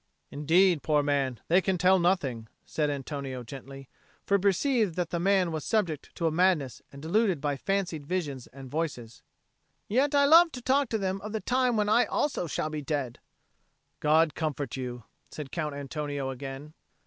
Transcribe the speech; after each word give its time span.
"Indeed, 0.31 0.81
poor 0.81 1.03
man, 1.03 1.39
they 1.47 1.61
can 1.61 1.77
tell 1.77 1.99
nothing," 1.99 2.47
said 2.65 2.89
Antonio 2.89 3.43
gently; 3.43 3.87
for 4.25 4.37
he 4.37 4.41
perceived 4.41 4.95
that 4.95 5.11
the 5.11 5.19
man 5.19 5.51
was 5.51 5.63
subject 5.63 6.09
to 6.15 6.25
a 6.25 6.31
madness 6.31 6.81
and 6.91 7.03
deluded 7.03 7.39
by 7.39 7.55
fancied 7.55 8.07
visions 8.07 8.47
and 8.47 8.71
voices. 8.71 9.21
"Yet 9.87 10.15
I 10.15 10.25
love 10.25 10.51
to 10.53 10.61
talk 10.63 10.89
to 10.89 10.97
them 10.97 11.21
of 11.21 11.33
the 11.33 11.39
time 11.39 11.77
when 11.77 11.87
I 11.87 12.05
also 12.05 12.47
shall 12.47 12.71
be 12.71 12.81
dead." 12.81 13.19
"God 13.99 14.33
comfort 14.33 14.75
you," 14.75 15.03
said 15.29 15.51
Count 15.51 15.75
Antonio 15.75 16.31
again. 16.31 16.73